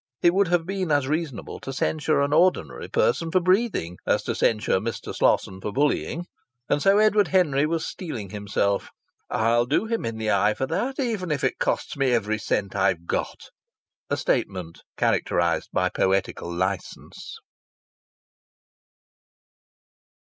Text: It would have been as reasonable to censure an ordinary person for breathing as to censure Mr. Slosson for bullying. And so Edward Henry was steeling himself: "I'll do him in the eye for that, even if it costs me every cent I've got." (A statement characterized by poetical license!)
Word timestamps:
It 0.23 0.33
would 0.33 0.47
have 0.47 0.65
been 0.65 0.91
as 0.91 1.07
reasonable 1.07 1.59
to 1.59 1.71
censure 1.71 2.21
an 2.21 2.33
ordinary 2.33 2.87
person 2.87 3.29
for 3.29 3.39
breathing 3.39 3.97
as 4.07 4.23
to 4.23 4.33
censure 4.33 4.79
Mr. 4.79 5.13
Slosson 5.13 5.61
for 5.61 5.71
bullying. 5.71 6.25
And 6.67 6.81
so 6.81 6.97
Edward 6.97 7.27
Henry 7.27 7.67
was 7.67 7.85
steeling 7.85 8.31
himself: 8.31 8.89
"I'll 9.29 9.67
do 9.67 9.85
him 9.85 10.03
in 10.03 10.17
the 10.17 10.31
eye 10.31 10.55
for 10.55 10.65
that, 10.65 10.97
even 10.97 11.29
if 11.29 11.43
it 11.43 11.59
costs 11.59 11.95
me 11.97 12.13
every 12.13 12.39
cent 12.39 12.75
I've 12.75 13.05
got." 13.05 13.51
(A 14.09 14.17
statement 14.17 14.81
characterized 14.97 15.69
by 15.71 15.89
poetical 15.89 16.51
license!) 16.51 17.37